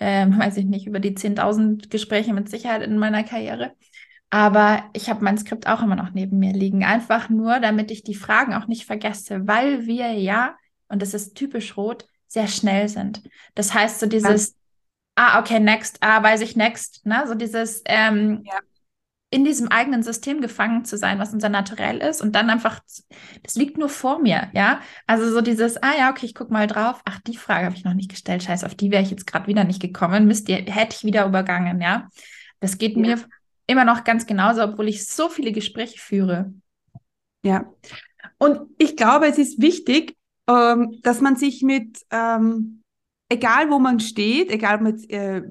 [0.00, 3.72] ähm, weiß ich nicht, über die 10.000 Gespräche mit Sicherheit in meiner Karriere.
[4.30, 6.84] Aber ich habe mein Skript auch immer noch neben mir liegen.
[6.84, 10.56] Einfach nur, damit ich die Fragen auch nicht vergesse, weil wir ja,
[10.88, 13.22] und das ist typisch rot, sehr schnell sind.
[13.54, 14.54] Das heißt, so dieses, ja.
[15.16, 17.24] ah, okay, next, ah, weiß ich next, ne?
[17.26, 18.58] So dieses, ähm, ja
[19.30, 22.80] in diesem eigenen System gefangen zu sein, was unser Naturell ist und dann einfach,
[23.42, 24.80] das liegt nur vor mir, ja.
[25.06, 27.02] Also so dieses, ah ja, okay, ich guck mal drauf.
[27.04, 28.42] Ach, die Frage habe ich noch nicht gestellt.
[28.42, 30.26] Scheiße, auf die wäre ich jetzt gerade wieder nicht gekommen.
[30.26, 32.08] Müsst ihr, hätte ich wieder übergangen, ja.
[32.60, 33.00] Das geht ja.
[33.00, 33.18] mir
[33.66, 36.54] immer noch ganz genauso, obwohl ich so viele Gespräche führe.
[37.42, 37.70] Ja.
[38.38, 40.16] Und ich glaube, es ist wichtig,
[40.48, 42.77] ähm, dass man sich mit ähm,
[43.28, 45.42] egal wo man steht, egal ob man jetzt, äh,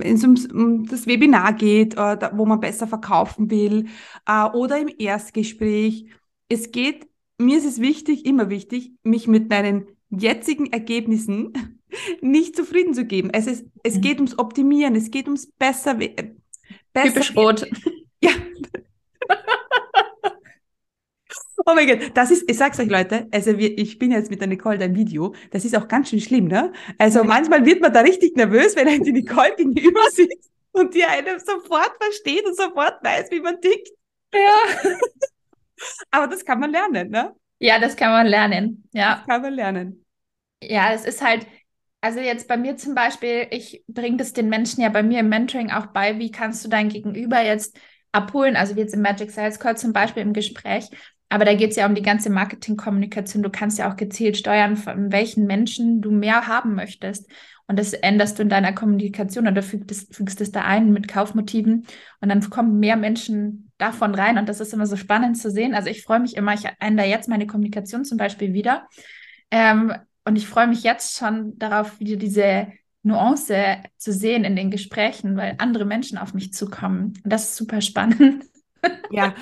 [0.00, 3.86] es um, das Webinar geht, äh, da, wo man besser verkaufen will
[4.26, 6.06] äh, oder im Erstgespräch,
[6.48, 7.08] es geht,
[7.38, 11.52] mir ist es wichtig, immer wichtig, mich mit meinen jetzigen Ergebnissen
[12.20, 13.30] nicht zufrieden zu geben.
[13.32, 14.00] Es, ist, es mhm.
[14.00, 16.34] geht ums Optimieren, es geht ums besser, äh,
[16.92, 17.66] besser Typisch rot.
[18.22, 18.30] Ja,
[21.66, 24.40] Oh mein Gott, das ist, ich sag's euch Leute, also wir, ich bin jetzt mit
[24.40, 26.72] der Nicole dein Video, das ist auch ganz schön schlimm, ne?
[26.98, 27.24] Also ja.
[27.24, 31.92] manchmal wird man da richtig nervös, wenn die Nicole gegenüber sitzt und die einem sofort
[31.98, 33.88] versteht und sofort weiß, wie man tickt.
[34.34, 34.58] Ja.
[36.10, 37.34] Aber das kann man lernen, ne?
[37.58, 39.16] Ja, das kann man lernen, ja.
[39.16, 40.04] Das kann man lernen.
[40.62, 41.46] Ja, es ist halt,
[42.00, 45.30] also jetzt bei mir zum Beispiel, ich bringe das den Menschen ja bei mir im
[45.30, 47.78] Mentoring auch bei, wie kannst du dein Gegenüber jetzt
[48.14, 48.56] abholen.
[48.56, 50.88] Also wie jetzt im Magic Sales Call zum Beispiel im Gespräch.
[51.28, 53.42] Aber da geht es ja um die ganze Marketingkommunikation.
[53.42, 57.28] Du kannst ja auch gezielt steuern, von welchen Menschen du mehr haben möchtest.
[57.66, 61.86] Und das änderst du in deiner Kommunikation oder fügst, fügst es da ein mit Kaufmotiven.
[62.20, 64.38] Und dann kommen mehr Menschen davon rein.
[64.38, 65.74] Und das ist immer so spannend zu sehen.
[65.74, 68.86] Also ich freue mich immer, ich ändere jetzt meine Kommunikation zum Beispiel wieder.
[69.50, 69.94] Ähm,
[70.26, 72.68] und ich freue mich jetzt schon darauf, wieder diese
[73.02, 77.14] Nuance zu sehen in den Gesprächen, weil andere Menschen auf mich zukommen.
[77.22, 78.44] Und das ist super spannend.
[79.10, 79.34] Ja,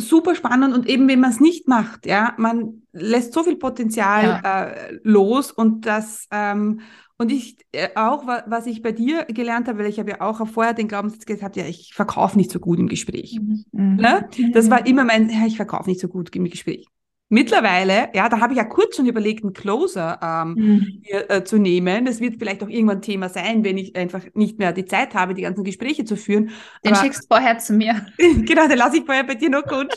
[0.00, 4.40] super spannend und eben wenn man es nicht macht, ja, man lässt so viel Potenzial
[4.42, 4.64] ja.
[4.64, 6.80] äh, los und das ähm,
[7.20, 10.46] und ich äh, auch, was ich bei dir gelernt habe, weil ich habe ja auch
[10.46, 13.40] vorher den Glaubenssatz gehabt, ja, ich verkaufe nicht so gut im Gespräch.
[13.40, 13.96] Mhm.
[13.96, 14.28] Ne?
[14.52, 16.86] Das war immer mein, ja, ich verkaufe nicht so gut im Gespräch.
[17.30, 21.00] Mittlerweile, ja, da habe ich ja kurz schon überlegt, einen Closer ähm, mhm.
[21.02, 22.06] hier, äh, zu nehmen.
[22.06, 25.34] Das wird vielleicht auch irgendwann Thema sein, wenn ich einfach nicht mehr die Zeit habe,
[25.34, 26.50] die ganzen Gespräche zu führen.
[26.82, 28.06] Den Aber, schickst vorher zu mir.
[28.18, 29.88] genau, den lasse ich vorher bei dir noch coachen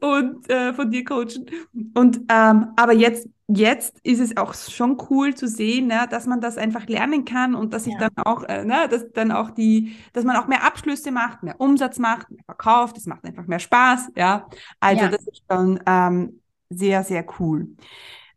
[0.00, 1.46] und äh, von dir coachen.
[1.94, 6.40] Und ähm, aber jetzt, jetzt ist es auch schon cool zu sehen, ne, dass man
[6.40, 8.08] das einfach lernen kann und dass ich ja.
[8.08, 11.60] dann auch, äh, ne, dass dann auch die, dass man auch mehr Abschlüsse macht, mehr
[11.60, 12.96] Umsatz macht, mehr verkauft.
[12.96, 14.48] Das macht einfach mehr Spaß, ja.
[14.80, 15.10] Also ja.
[15.10, 17.68] das ist schon ähm, sehr, sehr cool.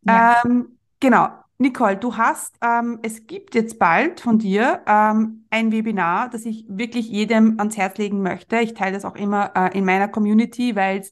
[0.03, 0.41] Ja.
[0.45, 1.29] Ähm, genau.
[1.61, 6.65] Nicole, du hast, ähm, es gibt jetzt bald von dir ähm, ein Webinar, das ich
[6.69, 8.59] wirklich jedem ans Herz legen möchte.
[8.59, 11.11] Ich teile das auch immer äh, in meiner Community, weil es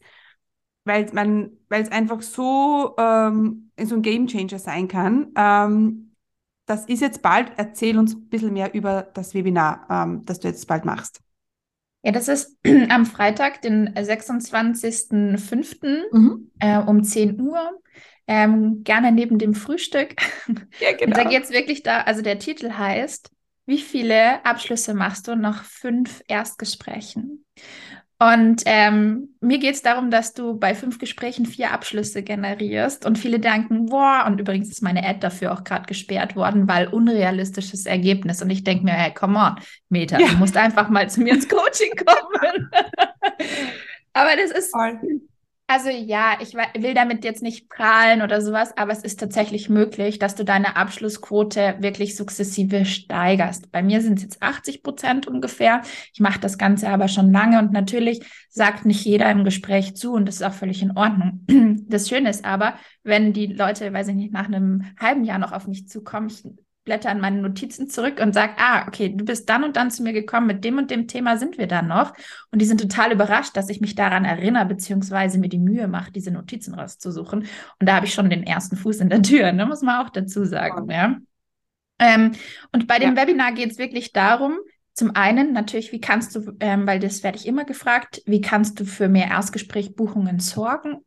[0.87, 5.31] weil man, weil es einfach so, ähm, so ein Game Changer sein kann.
[5.35, 6.15] Ähm,
[6.65, 7.51] das ist jetzt bald.
[7.57, 11.21] Erzähl uns ein bisschen mehr über das Webinar, ähm, das du jetzt bald machst.
[12.07, 12.57] Ja, das ist
[12.89, 16.03] am Freitag, den 26.05.
[16.13, 16.49] Mhm.
[16.57, 17.81] Äh, um 10 Uhr.
[18.27, 20.15] Ähm, gerne neben dem Frühstück.
[20.79, 21.07] Ja, genau.
[21.07, 23.29] Und da geht es wirklich da, also der Titel heißt,
[23.65, 27.43] wie viele Abschlüsse machst du nach fünf Erstgesprächen?
[28.19, 33.19] Und ähm, mir geht es darum, dass du bei fünf Gesprächen vier Abschlüsse generierst und
[33.19, 37.85] viele denken, boah, und übrigens ist meine Ad dafür auch gerade gesperrt worden, weil unrealistisches
[37.85, 38.41] Ergebnis.
[38.41, 39.55] Und ich denke mir, hey, come on,
[39.89, 40.29] Meta, ja.
[40.29, 42.71] du musst einfach mal zu mir ins Coaching kommen.
[44.13, 44.99] Aber das ist, Voll.
[45.69, 50.17] Also ja, ich will damit jetzt nicht prahlen oder sowas, aber es ist tatsächlich möglich,
[50.17, 53.69] dass du deine Abschlussquote wirklich sukzessive steigerst.
[53.69, 55.81] Bei mir sind es jetzt 80 Prozent ungefähr.
[56.13, 60.13] Ich mache das Ganze aber schon lange und natürlich sagt nicht jeder im Gespräch zu
[60.13, 61.45] und das ist auch völlig in Ordnung.
[61.89, 65.53] Das Schöne ist aber, wenn die Leute, weiß ich nicht, nach einem halben Jahr noch
[65.53, 66.43] auf mich zukommen, ich
[66.87, 70.01] blätter in meine Notizen zurück und sage, ah, okay, du bist dann und dann zu
[70.01, 72.13] mir gekommen, mit dem und dem Thema sind wir dann noch.
[72.51, 76.11] Und die sind total überrascht, dass ich mich daran erinnere, beziehungsweise mir die Mühe mache,
[76.11, 77.41] diese Notizen rauszusuchen.
[77.41, 77.49] Und
[77.89, 80.45] da habe ich schon den ersten Fuß in der Tür, ne, muss man auch dazu
[80.45, 80.89] sagen.
[80.89, 81.17] Ja.
[81.99, 82.31] Ähm,
[82.71, 83.21] und bei dem ja.
[83.21, 84.57] Webinar geht es wirklich darum,
[84.93, 88.79] zum einen natürlich, wie kannst du, ähm, weil das werde ich immer gefragt, wie kannst
[88.79, 91.05] du für mehr Erstgesprächbuchungen sorgen?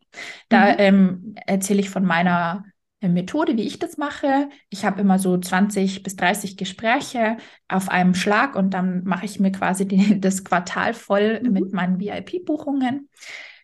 [0.48, 0.76] Da mhm.
[0.78, 2.64] ähm, erzähle ich von meiner
[3.08, 4.48] Methode, wie ich das mache.
[4.68, 9.40] Ich habe immer so 20 bis 30 Gespräche auf einem Schlag und dann mache ich
[9.40, 11.52] mir quasi die, das Quartal voll mhm.
[11.52, 13.08] mit meinen VIP-Buchungen.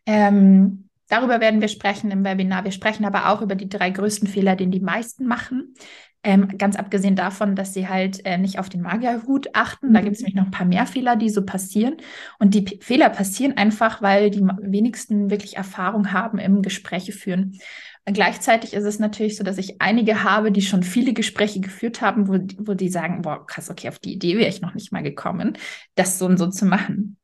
[0.06, 2.64] Ähm, darüber werden wir sprechen im Webinar.
[2.64, 5.74] Wir sprechen aber auch über die drei größten Fehler, den die meisten machen.
[6.22, 9.94] Ähm, ganz abgesehen davon, dass sie halt äh, nicht auf den Magierhut achten.
[9.94, 10.26] Da gibt es mhm.
[10.26, 11.98] nämlich noch ein paar mehr Fehler, die so passieren.
[12.40, 17.58] Und die P Fehler passieren einfach, weil die wenigsten wirklich Erfahrung haben im Gespräche führen.
[18.06, 22.28] Gleichzeitig ist es natürlich so, dass ich einige habe, die schon viele Gespräche geführt haben,
[22.28, 25.02] wo, wo die sagen, boah, krass, okay, auf die Idee wäre ich noch nicht mal
[25.02, 25.58] gekommen,
[25.96, 27.16] das so und so zu machen.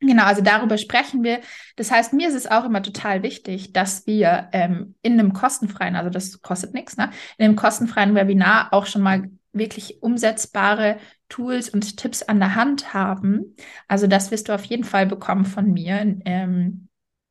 [0.00, 1.40] Genau, also darüber sprechen wir.
[1.74, 5.96] Das heißt, mir ist es auch immer total wichtig, dass wir ähm, in einem kostenfreien,
[5.96, 10.98] also das kostet nichts, ne, in einem kostenfreien Webinar auch schon mal wirklich umsetzbare
[11.28, 13.56] Tools und Tipps an der Hand haben.
[13.88, 16.20] Also das wirst du auf jeden Fall bekommen von mir.
[16.24, 16.87] Ähm,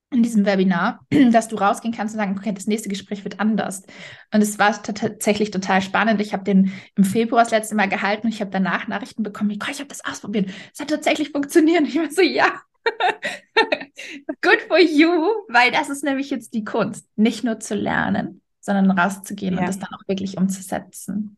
[0.09, 3.83] in diesem Webinar, dass du rausgehen kannst und sagen, okay, das nächste Gespräch wird anders.
[4.33, 6.21] Und es war tatsächlich total spannend.
[6.21, 9.51] Ich habe den im Februar das letzte Mal gehalten und ich habe danach Nachrichten bekommen,
[9.51, 10.49] ich habe das ausprobiert.
[10.73, 11.81] Es hat tatsächlich funktioniert.
[11.81, 12.61] Und ich war so, ja,
[14.41, 15.11] good for you,
[15.49, 19.61] weil das ist nämlich jetzt die Kunst, nicht nur zu lernen, sondern rauszugehen ja.
[19.61, 21.37] und das dann auch wirklich umzusetzen.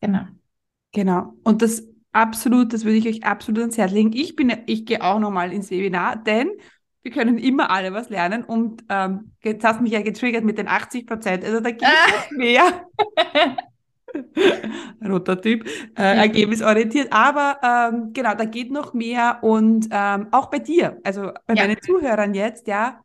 [0.00, 0.26] Genau.
[0.92, 1.34] Genau.
[1.44, 4.12] Und das absolut, das würde ich euch absolut ans Herz legen.
[4.12, 6.50] Ich bin, ich gehe auch nochmal ins Webinar, denn
[7.02, 8.44] wir können immer alle was lernen.
[8.44, 11.44] Und ähm, jetzt hast du mich ja getriggert mit den 80 Prozent.
[11.44, 12.34] Also da gibt es ah.
[12.34, 12.86] mehr.
[15.04, 17.12] Roter Typ, äh, ergebnisorientiert.
[17.12, 21.62] Aber ähm, genau, da geht noch mehr und ähm, auch bei dir, also bei ja.
[21.62, 23.00] meinen Zuhörern jetzt, ja,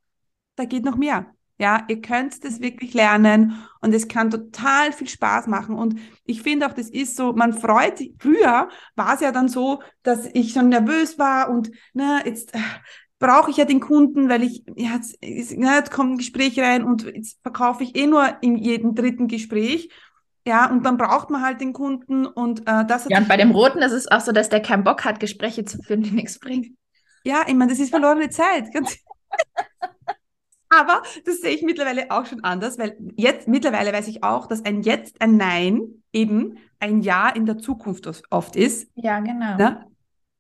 [0.56, 1.28] da geht noch mehr.
[1.60, 5.76] Ja, ihr könnt das wirklich lernen und es kann total viel Spaß machen.
[5.76, 8.14] Und ich finde auch, das ist so, man freut sich.
[8.20, 12.60] Früher war es ja dann so, dass ich schon nervös war und na, jetzt äh,
[13.19, 17.03] brauche ich ja den Kunden, weil ich, ja, jetzt, jetzt kommt ein Gespräch rein und
[17.03, 19.89] jetzt verkaufe ich eh nur in jedem dritten Gespräch.
[20.45, 23.36] Ja, und dann braucht man halt den Kunden und äh, das hat Ja, und bei
[23.36, 26.12] dem Roten ist es auch so, dass der keinen Bock hat, Gespräche zu führen, die
[26.12, 26.77] nichts bringen.
[27.25, 28.69] Ja, ich meine, das ist verlorene Zeit.
[30.69, 34.63] Aber das sehe ich mittlerweile auch schon anders, weil jetzt mittlerweile weiß ich auch, dass
[34.63, 38.89] ein Jetzt, ein Nein eben ein Ja in der Zukunft oft ist.
[38.95, 39.58] Ja, genau.
[39.58, 39.86] Ne?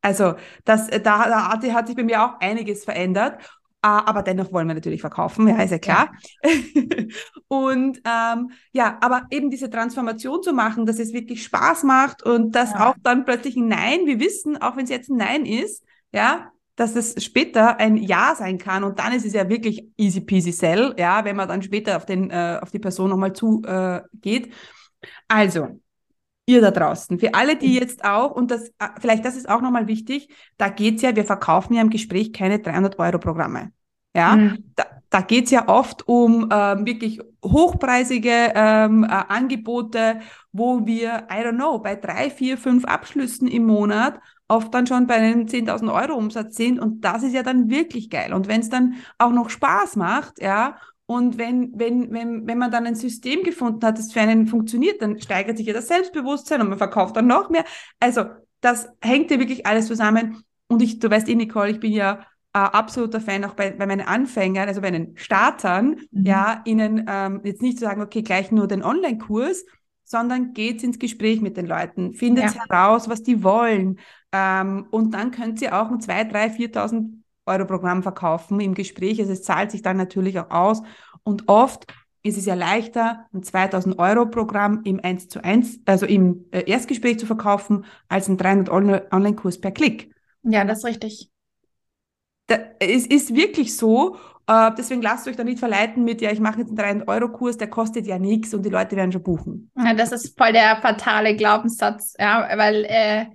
[0.07, 3.41] Also das, da, da hat, sich bei mir auch einiges verändert.
[3.85, 6.11] Uh, aber dennoch wollen wir natürlich verkaufen, ja, ist ja klar.
[6.43, 6.51] Ja.
[7.47, 12.55] und ähm, ja, aber eben diese Transformation zu machen, dass es wirklich Spaß macht und
[12.55, 12.89] dass ja.
[12.89, 16.51] auch dann plötzlich ein Nein, wir wissen, auch wenn es jetzt ein Nein ist, ja,
[16.75, 20.51] dass es später ein Ja sein kann und dann ist es ja wirklich easy peasy
[20.51, 24.47] sell, ja, wenn man dann später auf, den, äh, auf die Person nochmal zugeht.
[24.47, 24.51] Äh,
[25.27, 25.79] also,
[26.47, 29.61] ihr da draußen, für alle, die jetzt auch, und das, äh, vielleicht das ist auch
[29.61, 33.71] nochmal wichtig, da geht's ja, wir verkaufen ja im Gespräch keine 300 Euro Programme.
[34.15, 34.71] Ja, mhm.
[34.75, 41.43] da, da geht's ja oft um ähm, wirklich hochpreisige ähm, äh, Angebote, wo wir, I
[41.43, 45.93] don't know, bei drei, vier, fünf Abschlüssen im Monat oft dann schon bei einem 10.000
[45.93, 48.33] Euro Umsatz sind und das ist ja dann wirklich geil.
[48.33, 50.77] Und wenn es dann auch noch Spaß macht, ja,
[51.07, 55.01] und wenn, wenn, wenn, wenn man dann ein System gefunden hat, das für einen funktioniert,
[55.01, 57.63] dann steigert sich ja das Selbstbewusstsein und man verkauft dann noch mehr.
[58.01, 58.25] Also
[58.59, 60.43] das hängt ja wirklich alles zusammen.
[60.67, 63.87] Und ich, du weißt eh, Nicole, ich bin ja äh, absoluter Fan auch bei, bei
[63.87, 66.25] meinen Anfängern, also bei den Startern, mhm.
[66.25, 69.63] ja, ihnen ähm, jetzt nicht zu sagen, okay, gleich nur den Online-Kurs,
[70.03, 72.65] sondern geht ins Gespräch mit den Leuten, findet ja.
[72.67, 73.99] heraus, was die wollen.
[74.33, 77.09] Ähm, und dann könnt ihr auch ein 2.000, 3.000, 4.000
[77.47, 79.19] Euro Programm verkaufen im Gespräch.
[79.19, 80.81] Also es zahlt sich dann natürlich auch aus.
[81.23, 81.85] Und oft
[82.23, 86.69] ist es ja leichter, ein 2000 Euro Programm im 1 zu 1, also im äh,
[86.69, 88.69] Erstgespräch zu verkaufen, als ein 300
[89.11, 90.13] Online-Kurs per Klick.
[90.43, 91.29] Ja, das ist richtig.
[92.47, 94.17] Da, es ist wirklich so.
[94.47, 97.69] Äh, deswegen lasst euch da nicht verleiten mit, ja, ich mache jetzt einen 300-Euro-Kurs, der
[97.69, 99.71] kostet ja nichts und die Leute werden schon buchen.
[99.77, 103.25] Ja, das ist voll der fatale Glaubenssatz, ja, weil äh,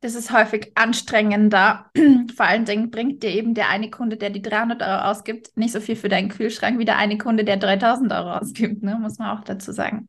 [0.00, 1.90] das ist häufig anstrengender.
[2.36, 5.72] Vor allen Dingen bringt dir eben der eine Kunde, der die 300 Euro ausgibt, nicht
[5.72, 8.98] so viel für deinen Kühlschrank wie der eine Kunde, der 3000 Euro ausgibt, ne?
[9.00, 10.08] muss man auch dazu sagen.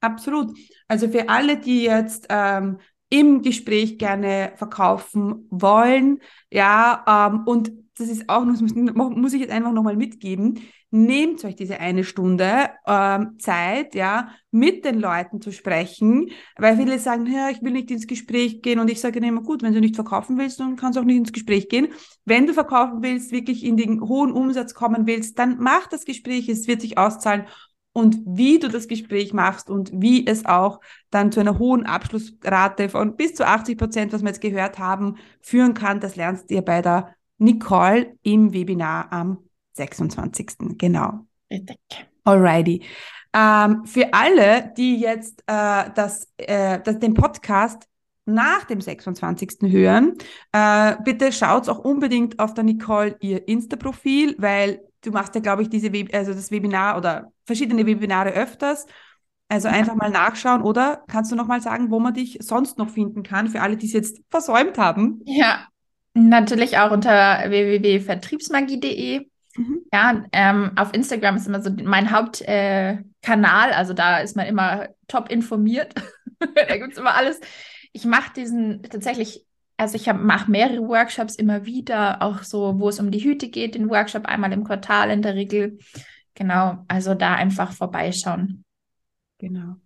[0.00, 0.56] Absolut.
[0.88, 8.08] Also für alle, die jetzt ähm, im Gespräch gerne verkaufen wollen, ja, ähm, und das
[8.08, 10.60] ist auch, muss, muss ich jetzt einfach nochmal mitgeben,
[10.90, 16.98] nehmt euch diese eine Stunde ähm, Zeit, ja, mit den Leuten zu sprechen, weil viele
[16.98, 19.80] sagen, ja, ich will nicht ins Gespräch gehen und ich sage immer, gut, wenn du
[19.80, 21.88] nicht verkaufen willst, dann kannst du auch nicht ins Gespräch gehen.
[22.24, 26.48] Wenn du verkaufen willst, wirklich in den hohen Umsatz kommen willst, dann mach das Gespräch,
[26.48, 27.44] es wird sich auszahlen
[27.92, 32.88] und wie du das Gespräch machst und wie es auch dann zu einer hohen Abschlussrate
[32.88, 36.62] von bis zu 80 Prozent, was wir jetzt gehört haben, führen kann, das lernst ihr
[36.62, 39.38] bei der Nicole im Webinar am
[39.72, 40.76] 26.
[40.78, 41.26] Genau.
[41.50, 41.78] Richtig.
[42.24, 42.84] Alrighty.
[43.32, 47.84] Ähm, für alle, die jetzt äh, das, äh, das, den Podcast
[48.26, 49.70] nach dem 26.
[49.72, 50.14] hören,
[50.52, 55.62] äh, bitte schaut auch unbedingt auf der Nicole ihr Insta-Profil, weil du machst ja, glaube
[55.62, 58.86] ich, diese Web also das Webinar oder verschiedene Webinare öfters.
[59.48, 62.88] Also einfach mal nachschauen oder kannst du noch mal sagen, wo man dich sonst noch
[62.88, 65.22] finden kann für alle, die es jetzt versäumt haben?
[65.24, 65.66] Ja,
[66.14, 69.84] natürlich auch unter www.vertriebsmagie.de Mhm.
[69.92, 74.88] Ja, ähm, auf Instagram ist immer so mein Hauptkanal, äh, also da ist man immer
[75.08, 75.94] top informiert.
[76.54, 77.40] da gibt es immer alles.
[77.92, 79.44] Ich mache diesen tatsächlich,
[79.76, 83.74] also ich mache mehrere Workshops immer wieder, auch so, wo es um die Hüte geht,
[83.74, 85.78] den Workshop einmal im Quartal in der Regel.
[86.34, 88.64] Genau, also da einfach vorbeischauen.
[89.38, 89.76] Genau.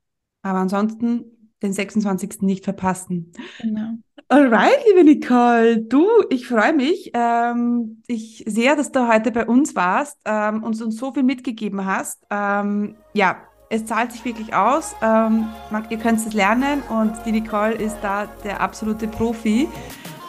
[0.43, 2.43] Aber ansonsten den 26.
[2.43, 3.33] nicht verpassen.
[3.61, 3.95] Genau.
[4.29, 9.77] Alright, liebe Nicole, du, ich freue mich ähm, ich sehr, dass du heute bei uns
[9.77, 12.25] warst ähm, und uns so viel mitgegeben hast.
[12.31, 13.37] Ähm, ja,
[13.69, 14.95] es zahlt sich wirklich aus.
[15.03, 19.69] Ähm, man, ihr könnt es lernen und die Nicole ist da der absolute Profi.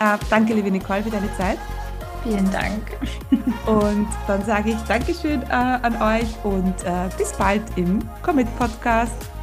[0.02, 1.58] Äh, danke, liebe Nicole, für deine Zeit.
[2.24, 2.82] Vielen Dank.
[3.68, 9.35] Und dann sage ich Dankeschön äh, an euch und äh, bis bald im Commit Podcast.